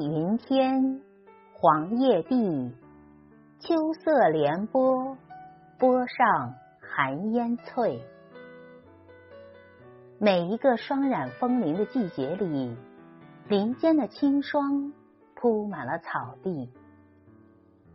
[0.00, 1.00] 云天，
[1.54, 2.72] 黄叶地，
[3.60, 5.16] 秋色连波，
[5.78, 8.02] 波上寒烟翠。
[10.18, 12.76] 每一个霜染枫林的季节里，
[13.48, 14.92] 林间的清霜
[15.34, 16.72] 铺满了草地，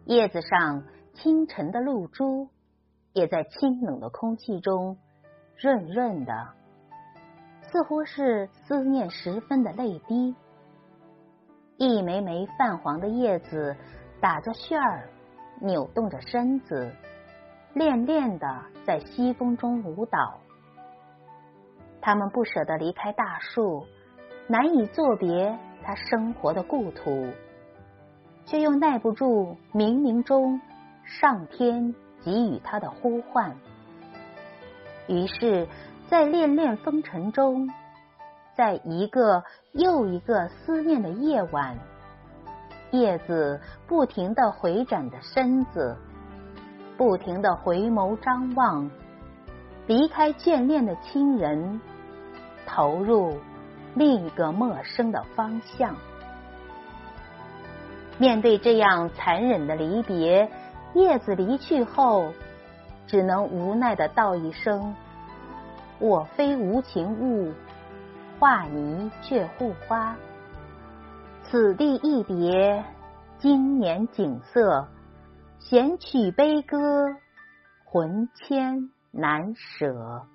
[0.05, 2.49] 叶子上清晨的露珠
[3.13, 4.97] 也在清冷的空气中
[5.57, 6.33] 润润的，
[7.71, 10.35] 似乎是思念十分的泪滴。
[11.79, 13.73] 一枚枚泛黄的叶子
[14.19, 15.07] 打着旋儿，
[15.61, 16.91] 扭动着身子，
[17.73, 18.45] 恋恋的
[18.85, 20.41] 在西风中舞蹈。
[22.01, 23.85] 他们不舍得离开大树，
[24.47, 27.27] 难以作别他生活的故土，
[28.45, 30.59] 却又耐不住冥冥中
[31.05, 33.55] 上天给予他的呼唤。
[35.07, 35.65] 于是，
[36.09, 37.69] 在恋恋风尘中。
[38.55, 41.77] 在一个又一个思念的夜晚，
[42.89, 45.95] 叶子不停的回转着身子，
[46.97, 48.89] 不停的回眸张望，
[49.85, 51.79] 离开眷恋的亲人，
[52.65, 53.37] 投入
[53.93, 55.95] 另一个陌生的方向。
[58.17, 60.49] 面对这样残忍的离别，
[60.95, 62.33] 叶子离去后，
[63.05, 64.95] 只能无奈的道一声
[66.01, 67.53] ：“我非无情物。”
[68.39, 70.15] 画泥却护花，
[71.43, 72.85] 此地一别，
[73.37, 74.87] 经年景色，
[75.59, 76.77] 闲曲悲歌，
[77.83, 80.25] 魂牵难舍。